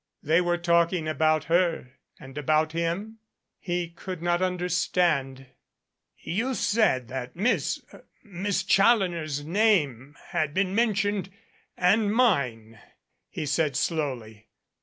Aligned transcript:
They 0.23 0.41
were 0.41 0.57
talking 0.57 1.07
about 1.07 1.43
her 1.43 1.91
and 2.19 2.35
about 2.35 2.71
him? 2.71 3.19
He 3.59 3.87
could 3.89 4.19
not 4.19 4.41
understand. 4.41 5.45
"You 6.17 6.55
said 6.55 7.07
that 7.09 7.35
Miss 7.35 7.85
Miss 8.23 8.63
Challoner's 8.63 9.45
name 9.45 10.17
had 10.29 10.55
been 10.55 10.73
mentioned 10.73 11.29
and 11.77 12.11
mine," 12.11 12.79
he 13.29 13.45
said 13.45 13.75
slowly. 13.77 14.47